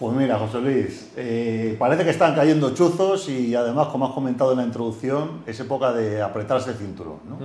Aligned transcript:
Pues 0.00 0.16
mira, 0.16 0.38
José 0.38 0.62
Luis, 0.62 1.10
eh, 1.14 1.76
parece 1.78 2.04
que 2.04 2.10
están 2.10 2.34
cayendo 2.34 2.72
chuzos 2.74 3.28
y 3.28 3.54
además, 3.54 3.88
como 3.88 4.06
has 4.06 4.12
comentado 4.12 4.52
en 4.52 4.56
la 4.56 4.64
introducción, 4.64 5.42
es 5.46 5.60
época 5.60 5.92
de 5.92 6.22
apretarse 6.22 6.70
el 6.70 6.76
cinturón. 6.78 7.18
¿no? 7.28 7.36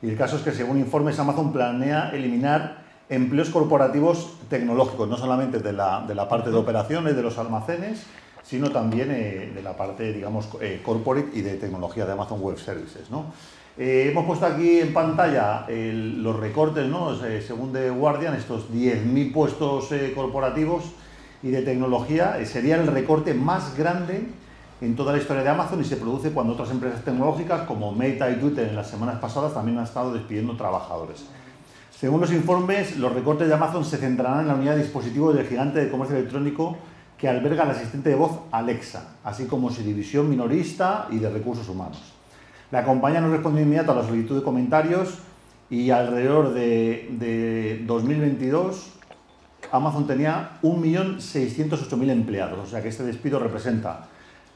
Y 0.00 0.10
el 0.10 0.16
caso 0.16 0.36
es 0.36 0.42
que, 0.42 0.52
según 0.52 0.78
informes, 0.78 1.18
Amazon 1.18 1.52
planea 1.52 2.10
eliminar 2.10 2.84
empleos 3.08 3.50
corporativos 3.50 4.34
tecnológicos, 4.48 5.08
no 5.08 5.16
solamente 5.16 5.58
de 5.58 5.72
la, 5.72 6.04
de 6.06 6.14
la 6.14 6.28
parte 6.28 6.52
de 6.52 6.56
operaciones 6.56 7.16
de 7.16 7.22
los 7.22 7.36
almacenes, 7.36 8.06
sino 8.44 8.70
también 8.70 9.10
eh, 9.10 9.50
de 9.52 9.62
la 9.62 9.76
parte, 9.76 10.12
digamos, 10.12 10.50
eh, 10.60 10.80
corporate 10.84 11.36
y 11.36 11.40
de 11.40 11.56
tecnología 11.56 12.06
de 12.06 12.12
Amazon 12.12 12.40
Web 12.40 12.58
Services. 12.58 13.10
¿no? 13.10 13.32
Eh, 13.76 14.10
hemos 14.12 14.24
puesto 14.24 14.46
aquí 14.46 14.78
en 14.78 14.94
pantalla 14.94 15.66
los 15.68 16.36
recortes, 16.38 16.86
¿no? 16.86 17.16
según 17.44 17.72
The 17.72 17.90
Guardian, 17.90 18.36
estos 18.36 18.70
10.000 18.70 19.32
puestos 19.32 19.90
corporativos 20.14 20.84
y 21.42 21.50
de 21.50 21.62
tecnología, 21.62 22.38
sería 22.46 22.76
el 22.76 22.86
recorte 22.86 23.34
más 23.34 23.76
grande 23.76 24.28
en 24.80 24.96
toda 24.96 25.12
la 25.12 25.18
historia 25.18 25.42
de 25.42 25.48
Amazon 25.48 25.80
y 25.80 25.84
se 25.84 25.96
produce 25.96 26.30
cuando 26.30 26.54
otras 26.54 26.70
empresas 26.70 27.04
tecnológicas 27.04 27.62
como 27.62 27.92
Meta 27.92 28.30
y 28.30 28.36
Twitter 28.36 28.68
en 28.68 28.76
las 28.76 28.90
semanas 28.90 29.18
pasadas 29.20 29.54
también 29.54 29.78
han 29.78 29.84
estado 29.84 30.12
despidiendo 30.12 30.56
trabajadores. 30.56 31.24
Según 31.90 32.20
los 32.20 32.32
informes, 32.32 32.96
los 32.96 33.12
recortes 33.12 33.46
de 33.46 33.54
Amazon 33.54 33.84
se 33.84 33.96
centrarán 33.96 34.40
en 34.40 34.48
la 34.48 34.54
unidad 34.54 34.74
de 34.74 34.82
dispositivos 34.82 35.36
del 35.36 35.46
gigante 35.46 35.84
de 35.84 35.90
comercio 35.90 36.16
electrónico 36.16 36.76
que 37.16 37.28
alberga 37.28 37.62
el 37.62 37.70
asistente 37.70 38.10
de 38.10 38.16
voz 38.16 38.32
Alexa, 38.50 39.14
así 39.22 39.46
como 39.46 39.70
su 39.70 39.82
división 39.82 40.28
minorista 40.28 41.06
y 41.10 41.18
de 41.18 41.30
recursos 41.30 41.68
humanos. 41.68 42.12
La 42.72 42.84
compañía 42.84 43.20
no 43.20 43.30
respondió 43.30 43.62
inmediato 43.62 43.92
a 43.92 43.94
la 43.94 44.02
solicitud 44.02 44.36
de 44.36 44.42
comentarios 44.42 45.18
y 45.70 45.90
alrededor 45.90 46.54
de, 46.54 47.08
de 47.12 47.84
2022 47.86 48.91
Amazon 49.72 50.06
tenía 50.06 50.58
1.608.000 50.62 52.10
empleados, 52.10 52.58
o 52.58 52.66
sea 52.66 52.82
que 52.82 52.88
este 52.88 53.04
despido 53.04 53.38
representa 53.38 54.06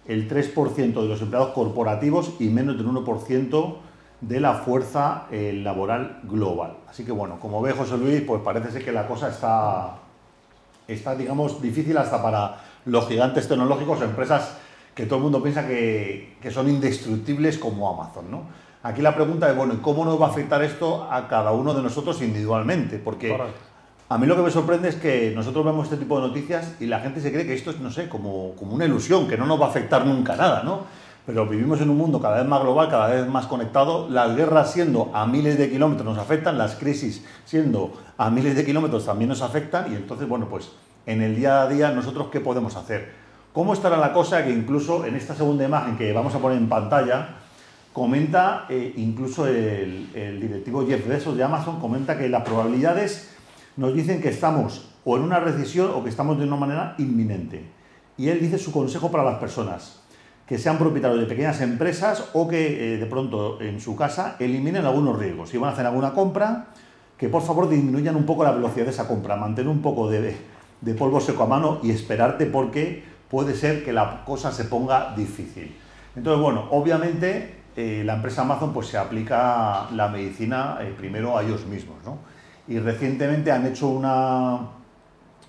el 0.06 0.28
3% 0.28 0.92
de 0.92 1.08
los 1.08 1.22
empleados 1.22 1.50
corporativos 1.54 2.34
y 2.38 2.48
menos 2.48 2.76
del 2.76 2.86
1% 2.86 3.76
de 4.20 4.40
la 4.40 4.54
fuerza 4.54 5.24
eh, 5.30 5.52
laboral 5.62 6.20
global. 6.24 6.76
Así 6.88 7.04
que 7.04 7.12
bueno, 7.12 7.40
como 7.40 7.62
ve 7.62 7.72
José 7.72 7.96
Luis, 7.96 8.20
pues 8.22 8.42
parece 8.42 8.70
ser 8.70 8.84
que 8.84 8.92
la 8.92 9.08
cosa 9.08 9.28
está, 9.30 9.96
está, 10.86 11.14
digamos, 11.14 11.60
difícil 11.62 11.96
hasta 11.96 12.22
para 12.22 12.60
los 12.84 13.08
gigantes 13.08 13.48
tecnológicos, 13.48 14.02
empresas 14.02 14.58
que 14.94 15.06
todo 15.06 15.16
el 15.16 15.22
mundo 15.24 15.42
piensa 15.42 15.66
que, 15.66 16.36
son 16.50 16.68
indestructibles 16.68 17.58
como 17.58 17.90
Amazon, 17.90 18.30
¿no? 18.30 18.42
Aquí 18.82 19.02
la 19.02 19.14
pregunta 19.14 19.50
es, 19.50 19.56
bueno, 19.56 19.80
¿cómo 19.82 20.04
nos 20.04 20.20
va 20.20 20.26
a 20.26 20.30
afectar 20.30 20.62
esto 20.62 21.08
a 21.10 21.26
cada 21.26 21.52
uno 21.52 21.74
de 21.74 21.82
nosotros 21.82 22.22
individualmente? 22.22 22.98
Porque 22.98 23.36
a 24.08 24.18
mí 24.18 24.26
lo 24.26 24.36
que 24.36 24.42
me 24.42 24.50
sorprende 24.50 24.88
es 24.88 24.94
que 24.94 25.32
nosotros 25.34 25.64
vemos 25.64 25.84
este 25.84 25.96
tipo 25.96 26.20
de 26.20 26.28
noticias 26.28 26.76
y 26.78 26.86
la 26.86 27.00
gente 27.00 27.20
se 27.20 27.32
cree 27.32 27.44
que 27.44 27.54
esto 27.54 27.70
es, 27.70 27.80
no 27.80 27.90
sé, 27.90 28.08
como, 28.08 28.52
como 28.54 28.74
una 28.74 28.84
ilusión, 28.84 29.26
que 29.26 29.36
no 29.36 29.46
nos 29.46 29.60
va 29.60 29.66
a 29.66 29.68
afectar 29.70 30.06
nunca 30.06 30.36
nada, 30.36 30.62
¿no? 30.62 30.84
Pero 31.26 31.44
vivimos 31.44 31.80
en 31.80 31.90
un 31.90 31.96
mundo 31.96 32.20
cada 32.20 32.36
vez 32.36 32.46
más 32.46 32.62
global, 32.62 32.88
cada 32.88 33.08
vez 33.08 33.26
más 33.26 33.46
conectado. 33.46 34.08
Las 34.08 34.36
guerras 34.36 34.70
siendo 34.70 35.10
a 35.12 35.26
miles 35.26 35.58
de 35.58 35.68
kilómetros 35.68 36.06
nos 36.06 36.18
afectan, 36.18 36.56
las 36.56 36.76
crisis 36.76 37.24
siendo 37.44 37.94
a 38.16 38.30
miles 38.30 38.54
de 38.54 38.64
kilómetros 38.64 39.06
también 39.06 39.28
nos 39.30 39.42
afectan. 39.42 39.92
Y 39.92 39.96
entonces, 39.96 40.28
bueno, 40.28 40.48
pues 40.48 40.70
en 41.04 41.22
el 41.22 41.34
día 41.34 41.62
a 41.62 41.68
día 41.68 41.90
nosotros 41.90 42.28
qué 42.30 42.38
podemos 42.38 42.76
hacer. 42.76 43.10
¿Cómo 43.52 43.72
estará 43.72 43.96
la 43.96 44.12
cosa 44.12 44.44
que 44.44 44.52
incluso 44.52 45.04
en 45.04 45.16
esta 45.16 45.34
segunda 45.34 45.64
imagen 45.64 45.96
que 45.96 46.12
vamos 46.12 46.32
a 46.32 46.38
poner 46.38 46.58
en 46.58 46.68
pantalla, 46.68 47.30
comenta 47.92 48.66
eh, 48.68 48.92
incluso 48.96 49.48
el, 49.48 50.10
el 50.14 50.40
directivo 50.40 50.86
Jeff 50.86 51.08
Bezos 51.08 51.36
de 51.36 51.42
Amazon, 51.42 51.80
comenta 51.80 52.16
que 52.16 52.28
las 52.28 52.44
probabilidades 52.44 53.35
nos 53.76 53.94
dicen 53.94 54.20
que 54.20 54.30
estamos 54.30 54.88
o 55.04 55.16
en 55.16 55.22
una 55.22 55.38
recesión 55.38 55.90
o 55.94 56.02
que 56.02 56.10
estamos 56.10 56.38
de 56.38 56.44
una 56.44 56.56
manera 56.56 56.94
inminente. 56.98 57.64
Y 58.18 58.28
él 58.28 58.40
dice 58.40 58.58
su 58.58 58.72
consejo 58.72 59.10
para 59.10 59.24
las 59.24 59.38
personas, 59.38 60.02
que 60.46 60.58
sean 60.58 60.78
propietarios 60.78 61.20
de 61.20 61.26
pequeñas 61.26 61.60
empresas 61.60 62.30
o 62.32 62.48
que 62.48 62.94
eh, 62.94 62.96
de 62.98 63.06
pronto 63.06 63.60
en 63.60 63.80
su 63.80 63.94
casa 63.96 64.36
eliminen 64.38 64.84
algunos 64.84 65.18
riesgos. 65.18 65.50
Si 65.50 65.58
van 65.58 65.70
a 65.70 65.72
hacer 65.72 65.86
alguna 65.86 66.12
compra, 66.12 66.68
que 67.18 67.28
por 67.28 67.42
favor 67.42 67.68
disminuyan 67.68 68.16
un 68.16 68.24
poco 68.24 68.44
la 68.44 68.52
velocidad 68.52 68.84
de 68.84 68.90
esa 68.90 69.08
compra, 69.08 69.36
mantener 69.36 69.70
un 69.70 69.82
poco 69.82 70.08
de, 70.08 70.36
polvo 70.96 71.20
seco 71.20 71.42
a 71.42 71.46
mano 71.46 71.80
y 71.82 71.90
esperarte 71.90 72.46
porque 72.46 73.02
puede 73.30 73.54
ser 73.54 73.84
que 73.84 73.92
la 73.92 74.24
cosa 74.24 74.52
se 74.52 74.64
ponga 74.64 75.14
difícil. 75.16 75.76
Entonces, 76.14 76.40
bueno, 76.40 76.68
obviamente 76.70 77.56
eh, 77.76 78.02
la 78.04 78.14
empresa 78.14 78.42
Amazon 78.42 78.72
pues 78.72 78.88
se 78.88 78.98
aplica 78.98 79.88
la 79.92 80.08
medicina 80.08 80.78
eh, 80.80 80.94
primero 80.96 81.36
a 81.36 81.42
ellos 81.42 81.66
mismos, 81.66 81.96
¿no? 82.04 82.18
Y 82.68 82.78
recientemente 82.78 83.52
han 83.52 83.66
hecho 83.66 83.88
una, 83.88 84.60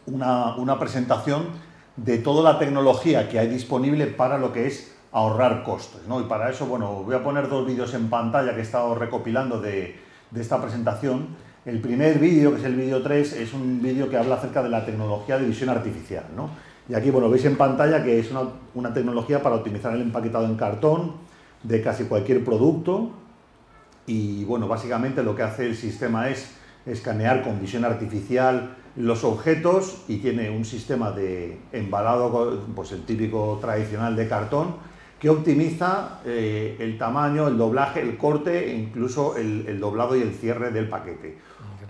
una, 0.06 0.80
presentación 0.80 1.48
de 1.96 2.20
toda 2.20 2.44
la 2.44 2.60
tecnología 2.60 3.28
que 3.28 3.40
hay 3.40 3.48
disponible 3.48 4.08
para 4.08 4.38
lo 4.38 4.54
que 4.54 4.68
es 4.68 4.94
ahorrar 5.12 5.64
costes. 5.64 6.02
¿no? 6.08 6.22
Y 6.22 6.26
para 6.26 6.50
eso, 6.50 6.68
bueno, 6.68 7.04
voy 7.04 7.16
a 7.16 7.24
poner 7.24 7.50
dos 7.50 7.66
vídeos 7.66 7.94
en 7.94 8.10
pantalla 8.10 8.54
que 8.54 8.60
he 8.60 8.64
estado 8.64 8.94
recopilando 8.96 9.60
de, 9.60 10.00
esta 10.36 10.62
presentación. 10.62 11.30
El 11.66 11.82
primer 11.82 12.20
vídeo, 12.20 12.52
que 12.52 12.60
es 12.60 12.66
el 12.66 12.76
vídeo 12.76 13.02
3, 13.02 13.34
es 13.34 13.54
un 13.54 13.82
vídeo 13.82 14.10
que 14.10 14.18
habla 14.18 14.36
acerca 14.36 14.62
de 14.62 14.70
la 14.70 14.86
tecnología 14.86 15.38
de 15.40 15.46
visión 15.48 15.70
artificial. 15.70 16.26
¿no? 16.36 16.50
Y 16.88 16.94
aquí, 16.94 17.10
bueno, 17.10 17.30
veis 17.30 17.46
en 17.46 17.58
pantalla 17.58 18.04
que 18.04 18.20
es 18.20 18.30
una, 18.32 18.42
una 18.76 18.94
tecnología 18.94 19.42
para 19.42 19.56
optimizar 19.56 19.94
el 19.94 20.02
empaquetado 20.02 20.46
en 20.46 20.56
cartón 20.56 21.14
de 21.64 21.82
casi 21.82 22.04
cualquier 22.04 22.46
producto. 22.46 23.12
Y 24.06 24.46
bueno, 24.46 24.68
básicamente 24.68 25.24
lo 25.24 25.36
que 25.36 25.44
hace 25.44 25.66
el 25.66 25.76
sistema 25.76 26.30
es 26.30 26.56
escanear 26.88 27.44
con 27.44 27.60
visión 27.60 27.86
artificial 27.86 28.76
los 28.96 29.24
objetos 29.24 30.04
y 30.08 30.18
tiene 30.18 30.50
un 30.50 30.66
sistema 30.66 31.12
de 31.12 31.60
embalado, 31.72 32.66
pues 32.76 32.92
el 32.92 33.04
típico 33.04 33.60
tradicional 33.62 34.16
de 34.16 34.28
cartón, 34.28 34.76
que 35.20 35.30
optimiza 35.30 36.20
eh, 36.26 36.78
el 36.80 36.98
tamaño, 36.98 37.48
el 37.48 37.58
doblaje, 37.58 38.02
el 38.02 38.18
corte 38.18 38.72
e 38.72 38.76
incluso 38.76 39.36
el, 39.38 39.80
doblado 39.80 40.16
y 40.16 40.22
el 40.22 40.34
cierre 40.34 40.72
del 40.72 40.90
paquete. 40.90 41.38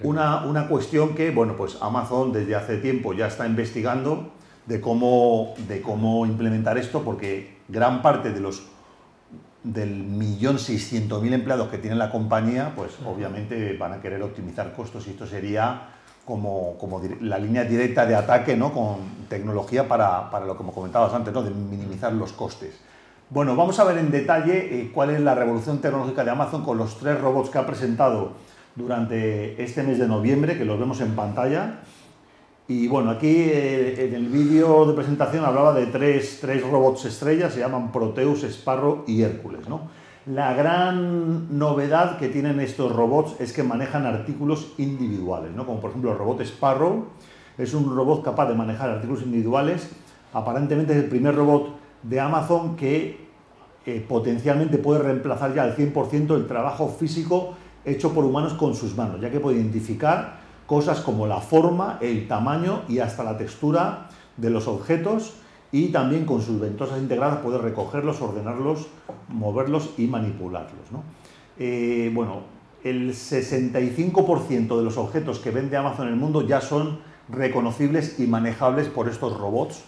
Una, 0.04 0.46
una, 0.46 0.68
cuestión 0.68 1.16
que, 1.16 1.32
bueno, 1.32 1.56
pues 1.56 1.78
Amazon 1.82 2.32
desde 2.32 2.56
hace 2.56 2.78
tiempo 2.78 3.14
ya 3.14 3.28
está 3.28 3.48
investigando 3.48 4.32
de 4.66 4.80
cómo, 4.80 5.56
de 5.68 5.82
cómo 5.82 6.26
implementar 6.26 6.78
esto, 6.78 7.02
porque 7.04 7.58
gran 7.68 8.02
parte 8.02 8.32
de 8.32 8.40
los 8.40 8.64
del 9.74 10.04
millón 10.04 10.60
seiscientos 10.60 11.22
mil 11.22 11.34
empleados 11.34 11.70
que 11.70 11.78
tiene 11.78 11.96
la 11.96 12.10
compañía, 12.10 12.74
pues 12.76 12.92
obviamente 13.06 13.76
van 13.78 13.94
a 13.94 14.02
querer 14.02 14.22
optimizar 14.24 14.74
costos 14.74 15.08
y 15.08 15.12
esto 15.12 15.28
sería 15.28 15.90
como, 16.26 16.78
como 16.78 17.02
la 17.22 17.38
línea 17.38 17.64
directa 17.64 18.06
de 18.06 18.16
ataque 18.16 18.56
¿no? 18.56 18.74
con 18.74 19.28
tecnología 19.30 19.88
para, 19.88 20.30
para, 20.30 20.46
lo 20.46 20.54
que 20.54 20.58
como 20.58 20.74
comentabas 20.74 21.14
antes, 21.14 21.34
¿no? 21.34 21.44
de 21.44 21.52
minimizar 21.52 22.14
los 22.14 22.34
costes. 22.34 22.80
Bueno, 23.30 23.56
vamos 23.56 23.78
a 23.80 23.84
ver 23.84 23.98
en 23.98 24.10
detalle 24.10 24.80
eh, 24.80 24.92
cuál 24.94 25.10
es 25.10 25.20
la 25.20 25.36
revolución 25.36 25.80
tecnológica 25.80 26.24
de 26.24 26.32
Amazon 26.32 26.64
con 26.64 26.78
los 26.78 26.98
tres 26.98 27.20
robots 27.20 27.50
que 27.50 27.58
ha 27.58 27.66
presentado 27.66 28.34
durante 28.76 29.62
este 29.62 29.84
mes 29.84 30.00
de 30.00 30.08
noviembre, 30.08 30.58
que 30.58 30.64
los 30.64 30.80
vemos 30.80 31.02
en 31.02 31.16
pantalla. 31.16 31.80
Y 32.70 32.90
bueno, 32.90 33.12
aquí 33.12 33.34
eh, 33.34 34.08
en 34.08 34.14
el 34.14 34.28
vídeo 34.28 34.86
de 34.86 34.94
presentación 34.94 35.46
hablaba 35.46 35.74
de 35.74 35.86
tres, 35.86 36.42
robots 36.70 37.06
estrellas, 37.06 37.54
se 37.54 37.62
llaman 37.62 37.94
Proteus, 37.94 38.44
Sparrow 38.44 39.06
y 39.08 39.22
Hércules. 39.22 39.70
¿no? 39.70 39.88
La 40.26 40.54
gran 40.54 41.58
novedad 41.58 42.18
que 42.18 42.28
tienen 42.28 42.60
estos 42.60 42.94
robots 42.94 43.40
es 43.40 43.54
que 43.54 43.64
manejan 43.64 44.06
artículos 44.06 44.74
individuales, 44.78 45.54
¿no? 45.56 45.66
como 45.66 45.80
por 45.80 45.92
ejemplo 45.92 46.12
el 46.12 46.18
robot 46.18 46.42
Sparrow, 46.42 47.06
es 47.58 47.74
un 47.74 47.96
robot 47.96 48.22
capaz 48.22 48.50
de 48.50 48.56
manejar 48.56 48.90
artículos 48.90 49.24
individuales, 49.24 49.90
aparentemente 50.34 50.92
es 50.92 51.00
el 51.00 51.10
primer 51.10 51.36
robot 51.36 51.70
de 52.04 52.20
Amazon 52.20 52.76
que 52.76 53.28
eh, 53.86 54.06
potencialmente 54.06 54.78
puede 54.78 55.00
reemplazar 55.04 55.56
ya 55.56 55.64
al 55.64 55.78
100% 55.78 56.36
el 56.36 56.48
trabajo 56.48 56.90
físico 56.90 57.56
hecho 57.86 58.14
por 58.14 58.26
humanos 58.26 58.56
con 58.56 58.76
sus 58.76 58.98
manos, 58.98 59.22
ya 59.22 59.32
que 59.32 59.40
puede 59.40 59.56
identificar 59.56 60.47
cosas 60.68 61.00
como 61.00 61.26
la 61.26 61.40
forma, 61.40 61.98
el 62.02 62.28
tamaño 62.28 62.84
y 62.88 63.00
hasta 63.00 63.24
la 63.24 63.38
textura 63.38 64.10
de 64.36 64.52
los 64.52 64.68
objetos 64.68 65.34
y 65.72 65.88
también 65.88 66.26
con 66.26 66.42
sus 66.42 66.60
ventosas 66.60 67.00
integradas 67.00 67.40
puede 67.40 67.58
recogerlos, 67.58 68.22
ordenarlos, 68.22 68.88
moverlos 69.30 69.92
y 69.98 70.08
manipularlos. 70.08 70.86
Eh, 71.58 72.12
bueno, 72.14 72.42
el 72.84 73.14
65% 73.14 74.78
de 74.78 74.84
los 74.84 74.98
objetos 74.98 75.40
que 75.40 75.52
vende 75.52 75.78
Amazon 75.78 76.08
en 76.08 76.14
el 76.14 76.20
mundo 76.20 76.46
ya 76.46 76.62
son 76.62 77.00
reconocibles 77.30 78.20
y 78.20 78.28
manejables 78.28 78.88
por 78.88 79.10
estos 79.10 79.38
robots, 79.38 79.84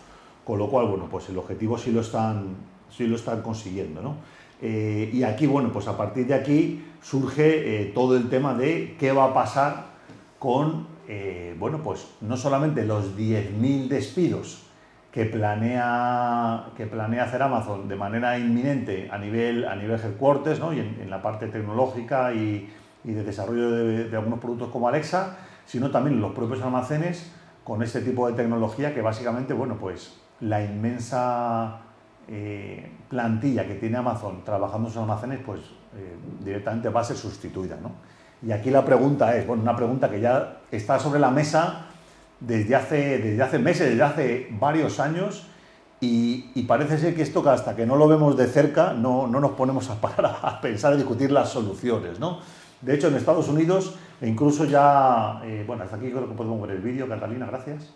con 0.46 0.60
lo 0.60 0.70
cual, 0.70 0.88
bueno, 0.88 1.08
pues 1.10 1.30
el 1.30 1.38
objetivo 1.38 1.78
sí 1.78 1.92
lo 1.92 2.02
están, 2.02 2.56
sí 2.90 3.06
lo 3.06 3.16
están 3.16 3.42
consiguiendo. 3.42 4.16
Eh, 4.62 5.10
y 5.14 5.24
aquí, 5.24 5.46
bueno, 5.48 5.72
pues 5.72 5.88
a 5.88 5.96
partir 5.96 6.28
de 6.28 6.34
aquí 6.34 6.84
surge 7.02 7.84
eh, 7.84 7.86
todo 7.94 8.18
el 8.18 8.30
tema 8.30 8.54
de 8.54 8.96
qué 9.00 9.12
va 9.12 9.26
a 9.26 9.34
pasar 9.34 9.89
con, 10.40 10.88
eh, 11.08 11.56
bueno, 11.60 11.84
pues 11.84 12.08
no 12.22 12.38
solamente 12.38 12.86
los 12.86 13.18
10.000 13.18 13.90
despidos 13.90 14.64
que 15.12 15.26
planea, 15.26 16.68
que 16.78 16.86
planea 16.86 17.24
hacer 17.26 17.42
Amazon 17.42 17.88
de 17.88 17.96
manera 17.96 18.38
inminente 18.38 19.10
a 19.12 19.18
nivel, 19.18 19.68
a 19.68 19.76
nivel 19.76 20.00
headquarters 20.00 20.60
¿no? 20.60 20.72
y 20.72 20.80
en, 20.80 21.10
la 21.10 21.22
parte 21.22 21.48
tecnológica 21.48 22.34
y, 22.34 22.74
de 23.04 23.24
desarrollo 23.24 23.72
de, 23.72 24.16
algunos 24.16 24.40
productos 24.40 24.70
como 24.70 24.88
Alexa, 24.88 25.38
sino 25.66 25.90
también 25.90 26.22
los 26.22 26.34
propios 26.34 26.62
almacenes 26.62 27.32
con 27.64 27.82
este 27.82 28.02
tipo 28.02 28.28
de 28.28 28.34
tecnología 28.34 28.94
que 28.94 29.02
básicamente, 29.02 29.54
bueno, 29.54 29.78
pues 29.80 30.20
la 30.42 30.64
inmensa 30.64 31.82
eh, 32.28 32.92
plantilla 33.10 33.66
que 33.68 33.76
tiene 33.76 33.98
Amazon 33.98 34.44
trabajando 34.44 34.88
en 34.88 34.94
sus 34.94 35.02
almacenes, 35.02 35.40
pues 35.44 35.62
eh, 35.96 36.16
directamente 36.44 36.90
va 36.90 37.02
a 37.02 37.04
ser 37.04 37.18
sustituida. 37.18 37.78
¿no? 37.82 37.92
Y 38.46 38.52
aquí 38.52 38.70
la 38.70 38.86
pregunta 38.86 39.36
es, 39.36 39.46
bueno, 39.46 39.64
una 39.64 39.76
pregunta 39.76 40.10
que 40.10 40.22
ya 40.22 40.60
está 40.72 41.00
sobre 41.00 41.20
la 41.20 41.30
mesa 41.30 41.88
desde 42.40 42.76
hace, 42.76 43.18
desde 43.18 43.42
hace 43.42 43.60
meses, 43.60 43.90
desde 43.90 44.04
hace 44.04 44.48
varios 44.52 45.00
años, 45.00 45.46
y, 46.02 46.64
parece 46.64 46.98
ser 46.98 47.16
que 47.16 47.22
esto 47.22 47.48
hasta 47.50 47.76
que 47.76 47.86
no 47.86 47.98
lo 47.98 48.08
vemos 48.08 48.38
de 48.38 48.48
cerca 48.48 48.94
no, 48.94 49.28
no 49.28 49.42
nos 49.42 49.52
ponemos 49.52 49.90
a 49.90 49.96
parar 50.02 50.38
a 50.42 50.62
pensar, 50.62 50.94
a 50.94 50.96
discutir 50.96 51.32
las 51.32 51.50
soluciones. 51.50 52.20
¿no? 52.20 52.40
De 52.82 52.96
hecho, 52.96 53.08
en 53.08 53.16
Estados 53.16 53.50
Unidos, 53.50 53.96
e 54.22 54.28
incluso 54.28 54.66
ya, 54.66 55.42
eh, 55.44 55.64
bueno, 55.68 55.84
hasta 55.84 55.98
aquí 55.98 56.10
creo 56.10 56.28
que 56.28 56.36
podemos 56.36 56.62
ver 56.62 56.72
el 56.72 56.82
vídeo, 56.82 57.08
Catalina, 57.08 57.46
gracias. 57.46 57.94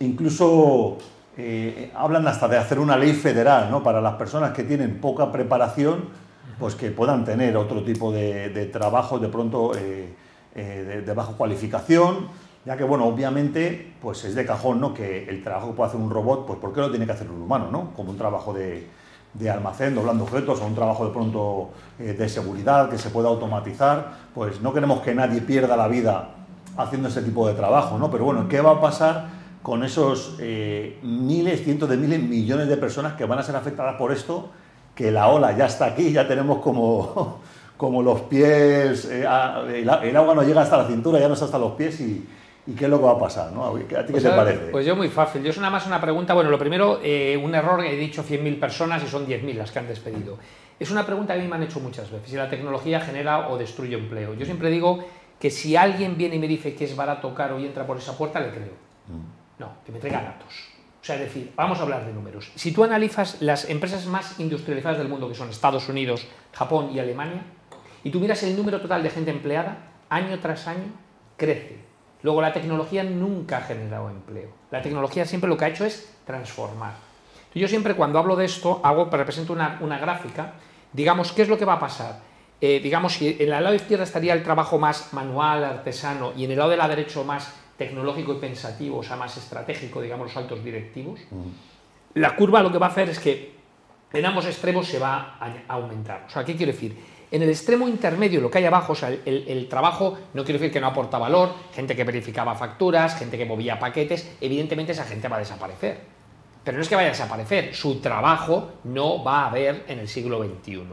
Incluso 0.00 0.98
eh, 1.36 1.92
hablan 1.94 2.26
hasta 2.26 2.48
de 2.48 2.56
hacer 2.56 2.78
una 2.78 2.96
ley 2.96 3.12
federal, 3.12 3.70
¿no? 3.70 3.82
Para 3.82 4.00
las 4.00 4.14
personas 4.14 4.52
que 4.52 4.64
tienen 4.64 5.00
poca 5.00 5.30
preparación, 5.30 6.08
pues 6.58 6.74
que 6.74 6.90
puedan 6.90 7.24
tener 7.24 7.56
otro 7.56 7.82
tipo 7.82 8.12
de, 8.12 8.50
de 8.50 8.66
trabajo 8.66 9.18
de 9.18 9.28
pronto 9.28 9.72
eh, 9.76 10.14
de, 10.54 11.02
de, 11.02 11.14
baja 11.14 11.32
cualificación, 11.32 12.28
ya 12.64 12.76
que, 12.76 12.84
bueno, 12.84 13.06
obviamente, 13.06 13.94
pues 14.00 14.24
es 14.24 14.34
de 14.34 14.46
cajón, 14.46 14.80
¿no? 14.80 14.94
Que 14.94 15.28
el 15.28 15.42
trabajo 15.42 15.68
que 15.68 15.74
puede 15.74 15.88
hacer 15.88 16.00
un 16.00 16.10
robot, 16.10 16.46
pues 16.46 16.58
¿por 16.58 16.72
qué 16.72 16.80
lo 16.80 16.90
tiene 16.90 17.06
que 17.06 17.12
hacer 17.12 17.30
un 17.30 17.42
humano, 17.42 17.68
¿no? 17.70 17.92
Como 17.94 18.10
un 18.10 18.16
trabajo 18.16 18.54
de, 18.54 18.86
de 19.34 19.50
almacén, 19.50 19.94
doblando 19.94 20.24
objetos, 20.24 20.60
o 20.60 20.66
un 20.66 20.74
trabajo 20.74 21.06
de 21.06 21.12
pronto 21.12 21.70
eh, 21.98 22.14
de 22.14 22.28
seguridad 22.28 22.88
que 22.88 22.98
se 22.98 23.10
pueda 23.10 23.28
automatizar, 23.28 24.12
pues 24.32 24.60
no 24.60 24.72
queremos 24.72 25.00
que 25.00 25.14
nadie 25.14 25.40
pierda 25.40 25.76
la 25.76 25.88
vida 25.88 26.30
haciendo 26.76 27.08
ese 27.08 27.22
tipo 27.22 27.46
de 27.46 27.54
trabajo, 27.54 27.98
¿no? 27.98 28.10
Pero 28.10 28.24
bueno, 28.24 28.48
¿qué 28.48 28.60
va 28.60 28.72
a 28.72 28.80
pasar 28.80 29.28
con 29.62 29.82
esos 29.82 30.36
eh, 30.40 30.98
miles, 31.02 31.64
cientos 31.64 31.88
de 31.88 31.96
miles, 31.96 32.22
millones 32.22 32.68
de 32.68 32.76
personas 32.76 33.14
que 33.14 33.24
van 33.24 33.38
a 33.38 33.42
ser 33.42 33.56
afectadas 33.56 33.96
por 33.96 34.12
esto? 34.12 34.50
Que 34.94 35.10
la 35.10 35.28
ola 35.28 35.56
ya 35.56 35.66
está 35.66 35.86
aquí, 35.86 36.12
ya 36.12 36.26
tenemos 36.26 36.58
como, 36.58 37.40
como 37.76 38.02
los 38.02 38.22
pies, 38.22 39.06
eh, 39.06 39.24
el 39.24 40.16
agua 40.16 40.34
no 40.34 40.42
llega 40.42 40.62
hasta 40.62 40.76
la 40.76 40.86
cintura, 40.86 41.18
ya 41.18 41.28
no 41.28 41.34
está 41.34 41.46
hasta 41.46 41.58
los 41.58 41.72
pies 41.72 42.00
y, 42.00 42.26
¿Y 42.66 42.72
qué 42.72 42.84
es 42.84 42.90
lo 42.90 42.98
que 42.98 43.04
va 43.04 43.12
a 43.12 43.18
pasar? 43.18 43.52
¿no? 43.52 43.66
¿A 43.66 43.78
ti 43.78 43.84
qué 43.88 43.96
pues 44.10 44.22
te 44.22 44.30
parece? 44.30 44.70
Pues 44.70 44.86
yo 44.86 44.96
muy 44.96 45.08
fácil. 45.08 45.42
Yo 45.42 45.50
es 45.50 45.58
nada 45.58 45.70
más 45.70 45.86
una 45.86 46.00
pregunta. 46.00 46.32
Bueno, 46.32 46.50
lo 46.50 46.58
primero, 46.58 46.98
eh, 47.02 47.36
un 47.36 47.54
error, 47.54 47.84
he 47.84 47.96
dicho 47.96 48.24
100.000 48.24 48.58
personas 48.58 49.02
y 49.02 49.06
son 49.06 49.26
10.000 49.26 49.54
las 49.54 49.70
que 49.70 49.78
han 49.80 49.86
despedido. 49.86 50.38
Es 50.80 50.90
una 50.90 51.04
pregunta 51.04 51.34
que 51.34 51.40
a 51.40 51.42
mí 51.42 51.48
me 51.48 51.56
han 51.56 51.62
hecho 51.62 51.80
muchas 51.80 52.10
veces. 52.10 52.30
Si 52.30 52.36
la 52.36 52.48
tecnología 52.48 53.00
genera 53.00 53.48
o 53.48 53.58
destruye 53.58 53.94
empleo. 53.94 54.34
Yo 54.34 54.46
siempre 54.46 54.70
digo 54.70 55.04
que 55.38 55.50
si 55.50 55.76
alguien 55.76 56.16
viene 56.16 56.36
y 56.36 56.38
me 56.38 56.48
dice 56.48 56.74
que 56.74 56.84
es 56.84 56.96
barato, 56.96 57.34
caro 57.34 57.58
y 57.58 57.66
entra 57.66 57.86
por 57.86 57.98
esa 57.98 58.16
puerta, 58.16 58.40
le 58.40 58.50
creo. 58.50 58.72
Mm. 59.08 59.60
No, 59.60 59.68
que 59.84 59.92
me 59.92 59.98
traiga 59.98 60.22
datos. 60.22 60.73
O 61.04 61.06
sea, 61.06 61.16
es 61.16 61.20
decir, 61.20 61.52
vamos 61.54 61.78
a 61.78 61.82
hablar 61.82 62.06
de 62.06 62.14
números. 62.14 62.50
Si 62.54 62.72
tú 62.72 62.82
analizas 62.82 63.42
las 63.42 63.68
empresas 63.68 64.06
más 64.06 64.40
industrializadas 64.40 64.96
del 64.96 65.10
mundo, 65.10 65.28
que 65.28 65.34
son 65.34 65.50
Estados 65.50 65.86
Unidos, 65.90 66.26
Japón 66.54 66.92
y 66.94 66.98
Alemania, 66.98 67.42
y 68.02 68.08
tú 68.08 68.20
miras 68.20 68.42
el 68.42 68.56
número 68.56 68.80
total 68.80 69.02
de 69.02 69.10
gente 69.10 69.30
empleada, 69.30 69.76
año 70.08 70.38
tras 70.40 70.66
año, 70.66 70.86
crece 71.36 71.76
Luego, 72.22 72.40
la 72.40 72.54
tecnología 72.54 73.04
nunca 73.04 73.58
ha 73.58 73.60
generado 73.60 74.08
empleo. 74.08 74.48
La 74.70 74.80
tecnología 74.80 75.26
siempre 75.26 75.50
lo 75.50 75.58
que 75.58 75.66
ha 75.66 75.68
hecho 75.68 75.84
es 75.84 76.10
transformar. 76.24 76.94
Yo 77.54 77.68
siempre 77.68 77.94
cuando 77.94 78.18
hablo 78.18 78.34
de 78.34 78.46
esto, 78.46 78.80
hago, 78.82 79.10
represento 79.12 79.52
una, 79.52 79.76
una 79.82 79.98
gráfica, 79.98 80.54
digamos, 80.90 81.32
¿qué 81.32 81.42
es 81.42 81.50
lo 81.50 81.58
que 81.58 81.66
va 81.66 81.74
a 81.74 81.80
pasar? 81.80 82.20
Eh, 82.62 82.80
digamos, 82.82 83.12
si 83.12 83.28
en 83.28 83.52
el 83.52 83.62
lado 83.62 83.74
izquierdo 83.74 84.04
estaría 84.04 84.32
el 84.32 84.42
trabajo 84.42 84.78
más 84.78 85.12
manual, 85.12 85.64
artesano, 85.64 86.32
y 86.34 86.46
en 86.46 86.52
el 86.52 86.56
lado 86.56 86.70
de 86.70 86.78
la 86.78 86.88
derecha 86.88 87.22
más 87.24 87.52
tecnológico 87.76 88.34
y 88.34 88.38
pensativo, 88.38 88.98
o 88.98 89.02
sea, 89.02 89.16
más 89.16 89.36
estratégico, 89.36 90.00
digamos, 90.00 90.28
los 90.28 90.36
altos 90.36 90.62
directivos, 90.62 91.20
la 92.14 92.36
curva 92.36 92.62
lo 92.62 92.70
que 92.70 92.78
va 92.78 92.86
a 92.86 92.90
hacer 92.90 93.08
es 93.08 93.18
que 93.18 93.54
en 94.12 94.24
ambos 94.24 94.46
extremos 94.46 94.86
se 94.86 94.98
va 94.98 95.36
a 95.40 95.74
aumentar. 95.74 96.24
O 96.28 96.30
sea, 96.30 96.44
¿qué 96.44 96.54
quiere 96.54 96.72
decir? 96.72 96.96
En 97.34 97.42
el 97.42 97.48
extremo 97.48 97.88
intermedio, 97.88 98.40
lo 98.40 98.48
que 98.48 98.58
hay 98.58 98.64
abajo, 98.64 98.92
o 98.92 98.94
sea, 98.94 99.08
el, 99.08 99.66
trabajo, 99.68 100.16
no 100.34 100.44
quiero 100.44 100.60
decir 100.60 100.72
que 100.72 100.80
no 100.80 100.86
aporta 100.86 101.18
valor, 101.18 101.52
gente 101.74 101.96
que 101.96 102.04
verificaba 102.04 102.54
facturas, 102.54 103.18
gente 103.18 103.36
que 103.36 103.44
movía 103.44 103.76
paquetes, 103.76 104.36
evidentemente 104.40 104.92
esa 104.92 105.04
gente 105.04 105.26
va 105.26 105.36
a 105.36 105.40
desaparecer. 105.40 106.00
Pero 106.62 106.76
no 106.76 106.82
es 106.84 106.88
que 106.88 106.94
vaya 106.94 107.08
a 107.08 107.10
desaparecer, 107.10 107.74
su 107.74 108.00
trabajo 108.00 108.74
no 108.84 109.24
va 109.24 109.42
a 109.42 109.48
haber 109.48 109.84
en 109.88 109.98
el 109.98 110.06
siglo 110.06 110.44
XXI. 110.44 110.84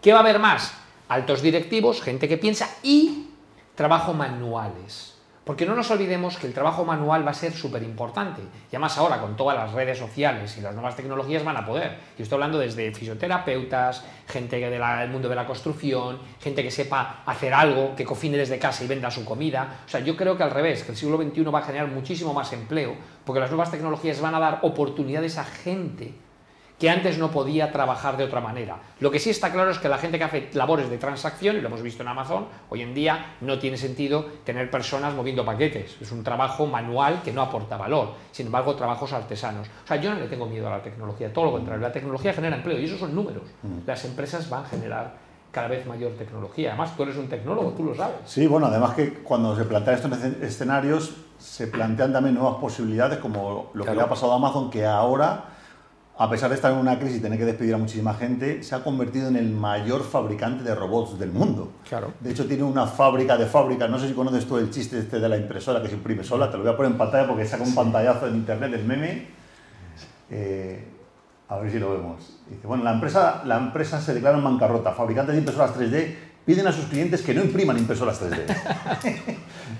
¿Qué 0.00 0.12
va 0.12 0.20
a 0.20 0.22
haber 0.22 0.38
más? 0.38 0.72
Altos 1.08 1.42
directivos, 1.42 2.00
gente 2.00 2.28
que 2.28 2.38
piensa 2.38 2.70
y 2.84 3.30
trabajo 3.74 4.14
manuales. 4.14 5.17
Porque 5.48 5.64
no 5.64 5.74
nos 5.74 5.90
olvidemos 5.90 6.36
que 6.36 6.46
el 6.46 6.52
trabajo 6.52 6.84
manual 6.84 7.26
va 7.26 7.30
a 7.30 7.34
ser 7.34 7.54
súper 7.54 7.82
importante. 7.82 8.42
Y 8.42 8.76
además 8.76 8.98
ahora 8.98 9.18
con 9.18 9.34
todas 9.34 9.56
las 9.56 9.72
redes 9.72 9.96
sociales 9.96 10.54
y 10.58 10.60
las 10.60 10.74
nuevas 10.74 10.94
tecnologías 10.94 11.42
van 11.42 11.56
a 11.56 11.64
poder. 11.64 11.96
Yo 12.18 12.24
estoy 12.24 12.36
hablando 12.36 12.58
desde 12.58 12.92
fisioterapeutas, 12.92 14.04
gente 14.26 14.58
del 14.58 15.08
mundo 15.08 15.26
de 15.26 15.34
la 15.34 15.46
construcción, 15.46 16.18
gente 16.38 16.62
que 16.62 16.70
sepa 16.70 17.22
hacer 17.24 17.54
algo, 17.54 17.96
que 17.96 18.04
cocine 18.04 18.36
desde 18.36 18.58
casa 18.58 18.84
y 18.84 18.88
venda 18.88 19.10
su 19.10 19.24
comida. 19.24 19.78
O 19.86 19.88
sea, 19.88 20.00
yo 20.00 20.18
creo 20.18 20.36
que 20.36 20.42
al 20.42 20.50
revés, 20.50 20.82
que 20.82 20.90
el 20.90 20.98
siglo 20.98 21.16
XXI 21.16 21.44
va 21.44 21.60
a 21.60 21.62
generar 21.62 21.88
muchísimo 21.88 22.34
más 22.34 22.52
empleo, 22.52 22.94
porque 23.24 23.40
las 23.40 23.48
nuevas 23.48 23.70
tecnologías 23.70 24.20
van 24.20 24.34
a 24.34 24.40
dar 24.40 24.58
oportunidades 24.60 25.38
a 25.38 25.44
gente 25.44 26.12
que 26.78 26.88
antes 26.88 27.18
no 27.18 27.30
podía 27.30 27.72
trabajar 27.72 28.16
de 28.16 28.24
otra 28.24 28.40
manera. 28.40 28.78
Lo 29.00 29.10
que 29.10 29.18
sí 29.18 29.30
está 29.30 29.52
claro 29.52 29.70
es 29.70 29.78
que 29.78 29.88
la 29.88 29.98
gente 29.98 30.16
que 30.18 30.24
hace 30.24 30.50
labores 30.52 30.88
de 30.88 30.98
transacción, 30.98 31.56
y 31.56 31.60
lo 31.60 31.68
hemos 31.68 31.82
visto 31.82 32.02
en 32.02 32.08
Amazon, 32.08 32.46
hoy 32.70 32.82
en 32.82 32.94
día 32.94 33.34
no 33.40 33.58
tiene 33.58 33.76
sentido 33.76 34.26
tener 34.44 34.70
personas 34.70 35.14
moviendo 35.14 35.44
paquetes. 35.44 35.96
Es 36.00 36.12
un 36.12 36.22
trabajo 36.22 36.66
manual 36.66 37.22
que 37.22 37.32
no 37.32 37.42
aporta 37.42 37.76
valor. 37.76 38.12
Sin 38.30 38.46
embargo, 38.46 38.76
trabajos 38.76 39.12
artesanos. 39.12 39.66
O 39.66 39.86
sea, 39.86 39.96
yo 39.96 40.14
no 40.14 40.20
le 40.20 40.28
tengo 40.28 40.46
miedo 40.46 40.68
a 40.68 40.70
la 40.70 40.82
tecnología, 40.82 41.32
todo 41.32 41.46
lo 41.46 41.52
contrario. 41.52 41.82
La 41.82 41.92
tecnología 41.92 42.32
genera 42.32 42.56
empleo 42.56 42.78
y 42.78 42.84
esos 42.84 43.00
son 43.00 43.14
números. 43.14 43.42
Mm. 43.62 43.78
Las 43.86 44.04
empresas 44.04 44.48
van 44.48 44.64
a 44.64 44.68
generar 44.68 45.28
cada 45.50 45.68
vez 45.68 45.84
mayor 45.86 46.12
tecnología. 46.12 46.70
Además, 46.70 46.96
tú 46.96 47.02
eres 47.02 47.16
un 47.16 47.28
tecnólogo, 47.28 47.70
tú 47.70 47.84
lo 47.84 47.94
sabes. 47.94 48.16
Sí, 48.24 48.46
bueno, 48.46 48.66
además 48.66 48.94
que 48.94 49.14
cuando 49.14 49.56
se 49.56 49.64
plantean 49.64 49.96
estos 49.96 50.12
escenarios, 50.42 51.16
se 51.38 51.66
plantean 51.66 52.12
también 52.12 52.36
nuevas 52.36 52.56
posibilidades, 52.60 53.18
como 53.18 53.70
lo 53.74 53.84
que 53.84 53.94
le 53.94 54.02
ha 54.02 54.08
pasado 54.08 54.32
a 54.32 54.36
Amazon, 54.36 54.70
que 54.70 54.84
ahora 54.84 55.57
a 56.20 56.28
pesar 56.28 56.48
de 56.50 56.56
estar 56.56 56.72
en 56.72 56.78
una 56.78 56.98
crisis 56.98 57.18
y 57.18 57.20
tener 57.20 57.38
que 57.38 57.44
despedir 57.44 57.74
a 57.74 57.78
muchísima 57.78 58.12
gente, 58.12 58.64
se 58.64 58.74
ha 58.74 58.82
convertido 58.82 59.28
en 59.28 59.36
el 59.36 59.50
mayor 59.50 60.02
fabricante 60.02 60.64
de 60.64 60.74
robots 60.74 61.16
del 61.16 61.30
mundo. 61.30 61.70
Claro. 61.88 62.12
De 62.18 62.32
hecho, 62.32 62.44
tiene 62.46 62.64
una 62.64 62.88
fábrica 62.88 63.36
de 63.36 63.46
fábricas. 63.46 63.88
No 63.88 64.00
sé 64.00 64.08
si 64.08 64.14
conoces 64.14 64.44
tú 64.44 64.56
el 64.58 64.68
chiste 64.68 64.98
este 64.98 65.20
de 65.20 65.28
la 65.28 65.36
impresora 65.36 65.80
que 65.80 65.86
se 65.86 65.94
imprime 65.94 66.24
sola. 66.24 66.50
Te 66.50 66.56
lo 66.56 66.64
voy 66.64 66.72
a 66.72 66.76
poner 66.76 66.90
en 66.90 66.98
pantalla 66.98 67.28
porque 67.28 67.46
saca 67.46 67.62
un 67.62 67.72
pantallazo 67.72 68.26
en 68.26 68.34
internet 68.34 68.72
del 68.72 68.84
meme. 68.84 69.28
Eh, 70.28 70.84
a 71.48 71.56
ver 71.58 71.70
si 71.70 71.78
lo 71.78 71.92
vemos. 71.92 72.40
Dice, 72.50 72.66
bueno, 72.66 72.82
la 72.82 72.94
empresa, 72.94 73.42
la 73.44 73.56
empresa 73.56 74.00
se 74.00 74.12
declara 74.12 74.38
en 74.38 74.44
bancarrota. 74.44 74.90
Fabricantes 74.90 75.36
de 75.36 75.38
impresoras 75.38 75.72
3D 75.76 76.16
piden 76.44 76.66
a 76.66 76.72
sus 76.72 76.86
clientes 76.86 77.22
que 77.22 77.32
no 77.32 77.44
impriman 77.44 77.78
impresoras 77.78 78.20
3D. 78.20 78.42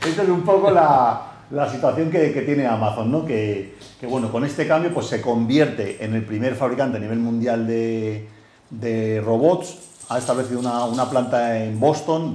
Esta 0.07 0.23
es 0.23 0.29
un 0.29 0.43
poco 0.43 0.71
la, 0.71 1.28
la 1.51 1.71
situación 1.71 2.11
que, 2.11 2.29
tiene 2.43 2.67
Amazon, 2.67 3.11
¿no? 3.11 3.25
Que, 3.25 3.75
bueno, 4.09 4.31
con 4.31 4.45
este 4.45 4.67
cambio 4.67 4.93
pues 4.93 5.07
se 5.07 5.21
convierte 5.21 6.05
en 6.05 6.15
el 6.15 6.25
primer 6.25 6.55
fabricante 6.55 6.99
a 6.99 7.01
nivel 7.01 7.19
mundial 7.19 7.67
de, 7.67 9.23
robots. 9.25 9.79
Ha 10.11 10.19
establecido 10.19 10.61
una, 10.61 11.11
planta 11.11 11.63
en 11.63 11.79
Boston 11.79 12.35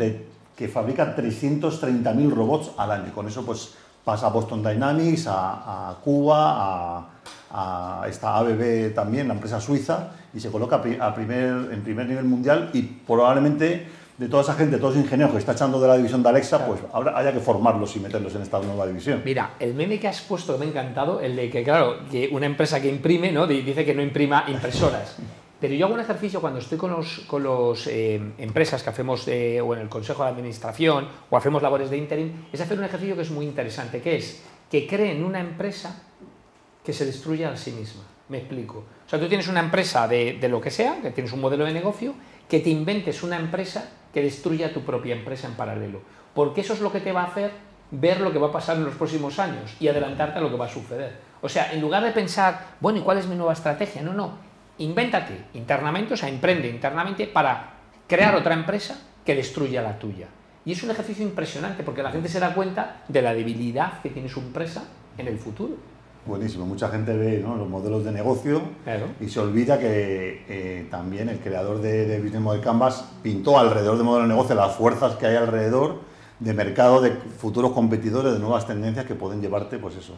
que 0.56 0.68
fabrica 0.68 1.16
330.000 1.16 2.32
robots 2.32 2.72
al 2.78 2.92
año. 2.92 3.14
con 3.14 3.28
eso 3.28 3.46
pues 3.46 3.74
pasa 4.04 4.28
a 4.28 4.30
Boston 4.30 4.62
Dynamics, 4.62 5.28
a, 5.28 5.90
a 5.90 5.96
Cuba, 6.04 6.38
a, 6.58 7.10
a, 7.54 8.08
esta 8.08 8.38
ABB 8.38 8.94
también, 8.94 9.28
la 9.28 9.36
empresa 9.36 9.62
suiza, 9.62 10.10
y 10.34 10.40
se 10.40 10.52
coloca 10.52 10.78
a 10.78 11.14
primer, 11.16 11.72
en 11.72 11.82
primer 11.84 12.08
nivel 12.08 12.26
mundial 12.26 12.70
y 12.74 12.82
probablemente 12.82 13.88
de 14.18 14.30
toda 14.30 14.44
esa 14.44 14.54
gente, 14.54 14.78
todos 14.78 14.96
los 14.96 15.04
ingenieros 15.04 15.32
que 15.34 15.40
está 15.40 15.54
echando 15.54 15.82
de 15.82 15.88
la 15.88 15.98
división 15.98 16.22
de 16.22 16.30
Alexa, 16.30 16.66
pues 16.68 16.80
habrá, 16.94 17.18
haya 17.18 17.34
que 17.34 17.40
formarlos 17.40 17.96
y 17.96 18.00
meterlos 18.00 18.36
en 18.36 18.44
esta 18.44 18.60
nueva 18.60 18.86
división. 18.86 19.22
Mira, 19.26 19.56
el 19.60 19.74
meme 19.74 20.00
que 20.00 20.08
has 20.08 20.22
puesto 20.22 20.58
me 20.58 20.66
ha 20.66 20.70
encantado, 20.70 21.20
el 21.20 21.36
de 21.36 21.50
que, 21.50 21.64
claro, 21.64 21.98
que 22.12 22.30
una 22.32 22.46
empresa 22.46 22.80
que 22.80 22.90
imprime, 22.90 23.32
¿no? 23.32 23.48
Dice 23.48 23.84
que 23.84 23.96
no 23.96 24.02
imprima 24.02 24.46
impresoras. 24.48 25.18
Pero 25.60 25.76
yo 25.76 25.86
hago 25.86 25.96
un 25.96 26.02
ejercicio 26.02 26.42
cuando 26.42 26.60
estoy 26.60 26.78
con 26.78 26.92
los, 26.92 27.20
con 27.20 27.42
los 27.42 27.88
eh, 27.88 28.22
empresas 28.38 28.84
que 28.84 28.90
hacemos, 28.90 29.26
eh, 29.30 29.62
o 29.62 29.74
en 29.74 29.80
el 29.80 29.88
consejo 29.88 30.24
de 30.24 30.30
administración, 30.30 31.08
o 31.30 31.38
hacemos 31.38 31.64
labores 31.64 31.90
de 31.90 31.98
interim, 31.98 32.48
es 32.52 32.60
hacer 32.60 32.78
un 32.78 32.84
ejercicio 32.84 33.16
que 33.16 33.22
es 33.22 33.32
muy 33.32 33.46
interesante, 33.46 34.02
que 34.02 34.18
es 34.18 34.44
que 34.70 34.86
creen 34.86 35.24
una 35.24 35.40
empresa 35.40 36.04
que 36.84 36.92
se 36.92 37.06
destruya 37.06 37.52
a 37.52 37.56
sí 37.56 37.72
misma. 37.72 38.04
Me 38.28 38.40
explico. 38.40 38.80
O 39.06 39.10
sea, 39.10 39.18
tú 39.18 39.28
tienes 39.30 39.48
una 39.48 39.62
empresa 39.62 40.06
de, 40.06 40.34
de 40.34 40.50
lo 40.50 40.60
que 40.60 40.70
sea, 40.70 41.02
que 41.02 41.12
tienes 41.12 41.32
un 41.32 41.40
modelo 41.40 41.64
de 41.64 41.72
negocio, 41.72 42.14
que 42.50 42.60
te 42.60 42.70
inventes 42.70 43.24
una 43.24 43.38
empresa 43.38 43.90
que 44.14 44.22
destruya 44.22 44.74
tu 44.74 44.82
propia 44.82 45.16
empresa 45.16 45.48
en 45.48 45.56
paralelo. 45.56 46.02
Porque 46.34 46.62
eso 46.62 46.74
es 46.74 46.82
lo 46.82 46.92
que 46.92 47.00
te 47.00 47.12
va 47.12 47.24
a 47.24 47.28
hacer 47.28 47.52
ver 47.92 48.22
lo 48.22 48.32
que 48.32 48.40
va 48.40 48.48
a 48.48 48.52
pasar 48.52 48.78
en 48.78 48.86
los 48.86 48.96
próximos 48.96 49.38
años 49.40 49.76
y 49.80 49.88
adelantarte 49.88 50.40
a 50.40 50.42
lo 50.42 50.50
que 50.50 50.58
va 50.58 50.66
a 50.66 50.70
suceder. 50.70 51.14
O 51.42 51.50
sea, 51.50 51.72
en 51.74 51.82
lugar 51.82 52.04
de 52.04 52.12
pensar, 52.12 52.76
bueno, 52.80 53.00
¿y 53.00 53.02
cuál 53.02 53.20
es 53.20 53.28
mi 53.28 53.36
nueva 53.36 53.54
estrategia? 53.54 54.02
No, 54.02 54.14
no. 54.14 54.38
Invéntate 54.80 55.46
internamente, 55.54 56.16
o 56.16 56.18
sea, 56.18 56.30
emprende 56.30 56.68
internamente 56.68 57.28
para 57.28 57.74
crear 58.08 58.34
otra 58.36 58.56
empresa 58.56 59.00
que 59.24 59.36
destruya 59.36 59.82
la 59.82 60.00
tuya. 60.00 60.28
Y 60.66 60.72
es 60.72 60.82
un 60.82 60.92
ejercicio 60.92 61.24
impresionante 61.24 61.84
porque 61.84 62.02
la 62.02 62.12
gente 62.12 62.30
se 62.30 62.40
da 62.40 62.56
cuenta 62.56 63.04
de 63.08 63.22
la 63.22 63.34
debilidad 63.34 64.02
que 64.02 64.10
tiene 64.10 64.30
su 64.30 64.40
empresa 64.40 64.86
en 65.18 65.28
el 65.28 65.38
futuro. 65.38 65.76
Buenísimo, 66.26 66.66
mucha 66.66 66.88
gente 66.88 67.14
ve 67.16 67.40
los 67.40 67.68
modelos 67.68 68.06
de 68.06 68.12
negocio 68.14 68.62
y 69.20 69.28
se 69.28 69.40
olvida 69.42 69.78
que 69.78 70.46
eh, 70.48 70.88
también 70.90 71.28
el 71.28 71.40
creador 71.40 71.82
de, 71.82 72.06
de 72.06 72.20
Business 72.22 72.42
Model 72.42 72.62
Canvas 72.62 73.10
pintó 73.22 73.60
alrededor 73.60 73.98
del 73.98 74.06
modelo 74.06 74.24
de 74.24 74.30
negocio 74.30 74.56
las 74.56 74.74
fuerzas 74.74 75.16
que 75.16 75.26
hay 75.26 75.36
alrededor 75.36 76.00
de 76.40 76.54
mercado, 76.54 77.02
de 77.02 77.12
futuros 77.12 77.72
competidores, 77.72 78.34
de 78.34 78.40
nuevas 78.40 78.66
tendencias 78.66 79.06
que 79.06 79.16
pueden 79.16 79.42
llevarte, 79.42 79.78
pues 79.78 79.96
eso, 79.96 80.16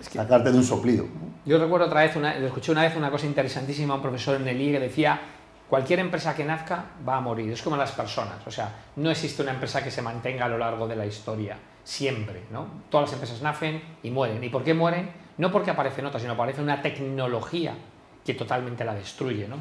sacarte 0.00 0.50
de 0.50 0.58
un 0.58 0.64
soplido. 0.64 1.06
Yo 1.44 1.58
recuerdo 1.58 1.86
otra 1.86 2.02
vez, 2.02 2.16
una, 2.16 2.36
escuché 2.36 2.72
una 2.72 2.82
vez 2.82 2.96
una 2.96 3.10
cosa 3.10 3.26
interesantísima 3.26 3.94
a 3.94 3.96
un 3.96 4.02
profesor 4.02 4.40
en 4.40 4.46
el 4.46 4.60
IE 4.60 4.72
que 4.72 4.80
decía, 4.80 5.20
cualquier 5.68 6.00
empresa 6.00 6.34
que 6.34 6.44
nazca 6.44 6.84
va 7.08 7.16
a 7.16 7.20
morir, 7.20 7.52
es 7.52 7.62
como 7.62 7.76
las 7.76 7.92
personas, 7.92 8.46
o 8.46 8.50
sea, 8.50 8.72
no 8.96 9.10
existe 9.10 9.42
una 9.42 9.52
empresa 9.52 9.82
que 9.82 9.90
se 9.90 10.02
mantenga 10.02 10.44
a 10.44 10.48
lo 10.48 10.58
largo 10.58 10.86
de 10.86 10.96
la 10.96 11.06
historia, 11.06 11.56
siempre, 11.82 12.42
¿no? 12.52 12.66
Todas 12.88 13.08
las 13.08 13.12
empresas 13.14 13.42
nacen 13.42 13.82
y 14.02 14.10
mueren. 14.10 14.42
¿Y 14.42 14.48
por 14.48 14.62
qué 14.62 14.74
mueren? 14.74 15.23
No 15.38 15.50
porque 15.50 15.70
aparecen 15.70 16.06
otras, 16.06 16.22
sino 16.22 16.34
aparece 16.34 16.62
una 16.62 16.80
tecnología 16.80 17.74
que 18.24 18.34
totalmente 18.34 18.84
la 18.84 18.94
destruye. 18.94 19.46
¿no? 19.46 19.56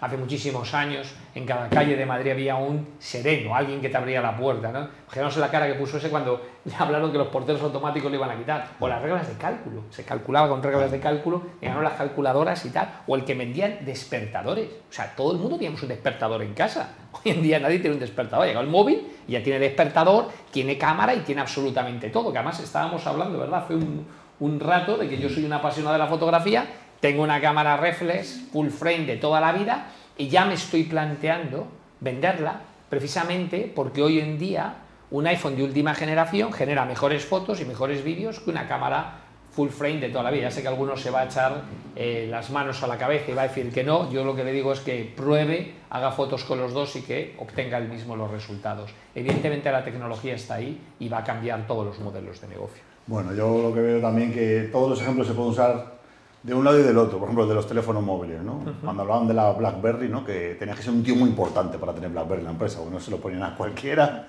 hace 0.00 0.16
muchísimos 0.16 0.72
años 0.72 1.12
en 1.34 1.44
cada 1.44 1.68
calle 1.68 1.96
de 1.96 2.06
Madrid 2.06 2.30
había 2.30 2.54
un 2.54 2.94
sereno, 2.98 3.54
alguien 3.56 3.80
que 3.80 3.88
te 3.88 3.96
abría 3.96 4.22
la 4.22 4.36
puerta. 4.36 4.70
¿no? 4.70 4.88
Fijaros 5.08 5.36
la 5.38 5.50
cara 5.50 5.66
que 5.66 5.74
puso 5.74 5.98
ese 5.98 6.08
cuando 6.08 6.40
le 6.64 6.74
hablaron 6.76 7.10
que 7.10 7.18
los 7.18 7.26
porteros 7.28 7.60
automáticos 7.62 8.10
le 8.10 8.16
iban 8.16 8.30
a 8.30 8.36
quitar. 8.36 8.68
O 8.78 8.86
las 8.86 9.02
reglas 9.02 9.26
de 9.26 9.34
cálculo, 9.34 9.82
se 9.90 10.04
calculaba 10.04 10.48
con 10.48 10.62
reglas 10.62 10.92
de 10.92 11.00
cálculo, 11.00 11.42
llegaron 11.60 11.82
las 11.82 11.94
calculadoras 11.94 12.64
y 12.64 12.70
tal. 12.70 12.88
O 13.08 13.16
el 13.16 13.24
que 13.24 13.34
vendían 13.34 13.78
despertadores. 13.84 14.68
O 14.88 14.92
sea, 14.92 15.14
todo 15.16 15.32
el 15.32 15.38
mundo 15.38 15.56
teníamos 15.56 15.82
un 15.82 15.88
despertador 15.88 16.42
en 16.42 16.54
casa. 16.54 16.94
Hoy 17.12 17.32
en 17.32 17.42
día 17.42 17.58
nadie 17.58 17.80
tiene 17.80 17.94
un 17.94 18.00
despertador. 18.00 18.46
Llega 18.46 18.60
el 18.60 18.68
móvil 18.68 19.08
y 19.26 19.32
ya 19.32 19.42
tiene 19.42 19.58
despertador, 19.58 20.28
tiene 20.52 20.78
cámara 20.78 21.14
y 21.14 21.20
tiene 21.20 21.40
absolutamente 21.40 22.10
todo. 22.10 22.30
Que 22.30 22.38
además 22.38 22.60
estábamos 22.60 23.04
hablando, 23.06 23.40
¿verdad? 23.40 23.64
Fue 23.66 23.74
un, 23.74 24.06
un 24.40 24.60
rato 24.60 24.96
de 24.96 25.08
que 25.08 25.18
yo 25.18 25.28
soy 25.28 25.44
una 25.44 25.56
apasionada 25.56 25.96
de 25.96 26.04
la 26.04 26.08
fotografía 26.08 26.66
tengo 27.00 27.22
una 27.22 27.40
cámara 27.40 27.76
reflex 27.76 28.48
full 28.52 28.68
frame 28.68 29.06
de 29.06 29.16
toda 29.16 29.40
la 29.40 29.52
vida 29.52 29.86
y 30.16 30.28
ya 30.28 30.44
me 30.44 30.54
estoy 30.54 30.84
planteando 30.84 31.68
venderla 32.00 32.60
precisamente 32.88 33.70
porque 33.74 34.02
hoy 34.02 34.18
en 34.20 34.38
día 34.38 34.74
un 35.10 35.26
iPhone 35.26 35.56
de 35.56 35.62
última 35.62 35.94
generación 35.94 36.52
genera 36.52 36.84
mejores 36.84 37.24
fotos 37.24 37.60
y 37.60 37.64
mejores 37.64 38.02
vídeos 38.04 38.40
que 38.40 38.50
una 38.50 38.66
cámara 38.66 39.20
full 39.52 39.70
frame 39.70 40.00
de 40.00 40.08
toda 40.10 40.24
la 40.24 40.30
vida. 40.30 40.42
Ya 40.42 40.50
sé 40.50 40.62
que 40.62 40.68
algunos 40.68 41.00
se 41.00 41.10
va 41.10 41.20
a 41.20 41.24
echar 41.24 41.62
eh, 41.96 42.26
las 42.30 42.50
manos 42.50 42.82
a 42.82 42.86
la 42.86 42.98
cabeza 42.98 43.30
y 43.30 43.34
va 43.34 43.42
a 43.42 43.48
decir 43.48 43.72
que 43.72 43.82
no. 43.82 44.10
Yo 44.10 44.24
lo 44.24 44.36
que 44.36 44.44
le 44.44 44.52
digo 44.52 44.72
es 44.72 44.80
que 44.80 45.12
pruebe, 45.16 45.74
haga 45.90 46.12
fotos 46.12 46.44
con 46.44 46.58
los 46.58 46.72
dos 46.74 46.94
y 46.96 47.02
que 47.02 47.34
obtenga 47.38 47.78
el 47.78 47.88
mismo 47.88 48.16
los 48.16 48.30
resultados. 48.30 48.90
Evidentemente 49.14 49.72
la 49.72 49.84
tecnología 49.84 50.34
está 50.34 50.56
ahí 50.56 50.78
y 51.00 51.08
va 51.08 51.18
a 51.18 51.24
cambiar 51.24 51.66
todos 51.66 51.86
los 51.86 51.98
modelos 52.00 52.40
de 52.40 52.48
negocio. 52.48 52.87
Bueno, 53.08 53.32
yo 53.32 53.62
lo 53.62 53.74
que 53.74 53.80
veo 53.80 54.00
también 54.00 54.32
que 54.32 54.68
todos 54.70 54.90
los 54.90 55.00
ejemplos 55.00 55.26
se 55.26 55.32
pueden 55.32 55.52
usar 55.52 55.98
de 56.42 56.54
un 56.54 56.62
lado 56.62 56.78
y 56.78 56.82
del 56.82 56.98
otro, 56.98 57.18
por 57.18 57.26
ejemplo, 57.26 57.46
de 57.46 57.54
los 57.54 57.66
teléfonos 57.66 58.02
móviles, 58.02 58.42
¿no? 58.42 58.60
Cuando 58.82 59.02
hablaban 59.02 59.26
de 59.26 59.34
la 59.34 59.50
BlackBerry, 59.52 60.08
¿no? 60.08 60.24
Que 60.24 60.56
tenía 60.58 60.74
que 60.74 60.82
ser 60.82 60.92
un 60.92 61.02
tío 61.02 61.16
muy 61.16 61.30
importante 61.30 61.78
para 61.78 61.94
tener 61.94 62.10
BlackBerry 62.10 62.40
en 62.40 62.44
la 62.44 62.50
empresa, 62.52 62.78
porque 62.78 62.94
no 62.94 63.00
se 63.00 63.10
lo 63.10 63.16
ponían 63.16 63.42
a 63.42 63.56
cualquiera. 63.56 64.28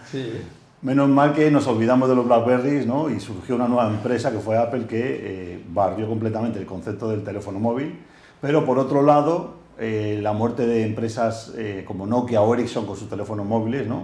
Menos 0.82 1.10
mal 1.10 1.34
que 1.34 1.52
nos 1.52 1.68
olvidamos 1.68 2.08
de 2.08 2.16
los 2.16 2.26
BlackBerrys, 2.26 2.88
¿no? 2.88 3.10
Y 3.10 3.20
surgió 3.20 3.56
una 3.56 3.68
nueva 3.68 3.90
empresa 3.90 4.32
que 4.32 4.40
fue 4.40 4.58
Apple 4.58 4.86
que 4.88 5.02
eh, 5.02 5.66
barrió 5.70 6.08
completamente 6.08 6.58
el 6.58 6.66
concepto 6.66 7.10
del 7.10 7.22
teléfono 7.22 7.60
móvil. 7.60 8.00
Pero 8.40 8.66
por 8.66 8.80
otro 8.80 9.04
lado, 9.04 9.56
eh, 9.78 10.20
la 10.22 10.32
muerte 10.32 10.66
de 10.66 10.86
empresas 10.86 11.54
eh, 11.58 11.84
como 11.86 12.08
Nokia 12.08 12.42
o 12.42 12.54
Ericsson 12.54 12.86
con 12.86 12.96
sus 12.96 13.10
teléfonos 13.10 13.46
móviles, 13.46 13.88
¿no? 13.88 14.04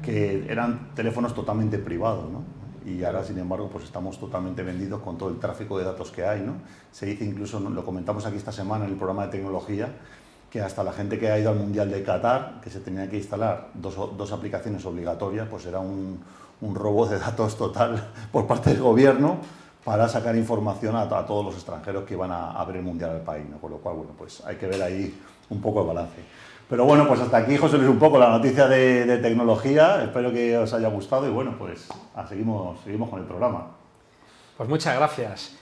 Que 0.00 0.46
eran 0.48 0.94
teléfonos 0.94 1.34
totalmente 1.34 1.78
privados, 1.78 2.30
¿no? 2.30 2.61
Y 2.86 3.04
ahora, 3.04 3.24
sin 3.24 3.38
embargo, 3.38 3.68
pues 3.68 3.84
estamos 3.84 4.18
totalmente 4.18 4.62
vendidos 4.62 5.00
con 5.00 5.16
todo 5.16 5.28
el 5.28 5.38
tráfico 5.38 5.78
de 5.78 5.84
datos 5.84 6.10
que 6.10 6.24
hay. 6.24 6.40
¿no? 6.40 6.54
Se 6.90 7.06
dice 7.06 7.24
incluso, 7.24 7.60
lo 7.60 7.84
comentamos 7.84 8.26
aquí 8.26 8.36
esta 8.36 8.52
semana 8.52 8.84
en 8.84 8.92
el 8.92 8.96
programa 8.96 9.26
de 9.26 9.32
tecnología, 9.32 9.88
que 10.50 10.60
hasta 10.60 10.84
la 10.84 10.92
gente 10.92 11.18
que 11.18 11.30
ha 11.30 11.38
ido 11.38 11.50
al 11.50 11.56
Mundial 11.56 11.90
de 11.90 12.02
Qatar, 12.02 12.60
que 12.62 12.70
se 12.70 12.80
tenía 12.80 13.08
que 13.08 13.16
instalar 13.16 13.70
dos, 13.74 13.96
dos 14.16 14.32
aplicaciones 14.32 14.84
obligatorias, 14.84 15.48
pues 15.48 15.66
era 15.66 15.80
un, 15.80 16.22
un, 16.60 16.74
robo 16.74 17.06
de 17.06 17.18
datos 17.18 17.56
total 17.56 18.12
por 18.32 18.46
parte 18.46 18.70
del 18.70 18.82
gobierno 18.82 19.38
para 19.84 20.08
sacar 20.08 20.36
información 20.36 20.94
a, 20.94 21.02
a 21.02 21.26
todos 21.26 21.44
los 21.44 21.54
extranjeros 21.54 22.04
que 22.04 22.14
iban 22.14 22.30
a, 22.30 22.52
a 22.52 22.64
ver 22.64 22.76
el 22.76 22.82
Mundial 22.82 23.10
al 23.10 23.22
país. 23.22 23.46
¿no? 23.48 23.58
Con 23.58 23.70
lo 23.70 23.78
cual, 23.78 23.96
bueno, 23.96 24.12
pues 24.16 24.42
hay 24.44 24.56
que 24.56 24.66
ver 24.66 24.82
ahí 24.82 25.18
un 25.48 25.60
poco 25.60 25.80
el 25.80 25.86
balance. 25.86 26.22
Pero 26.72 26.86
bueno, 26.86 27.06
pues 27.06 27.20
hasta 27.20 27.36
aquí, 27.36 27.58
José 27.58 27.76
Luis, 27.76 27.90
un 27.90 27.98
poco 27.98 28.18
la 28.18 28.30
noticia 28.30 28.66
de, 28.66 29.18
tecnología. 29.18 30.02
Espero 30.02 30.32
que 30.32 30.56
os 30.56 30.72
haya 30.72 30.88
gustado 30.88 31.28
y 31.28 31.30
bueno, 31.30 31.54
pues 31.58 31.86
seguimos, 32.26 32.80
seguimos 32.82 33.10
con 33.10 33.20
el 33.20 33.26
programa. 33.26 33.66
Pues 34.56 34.70
muchas 34.70 34.96
gracias. 34.96 35.61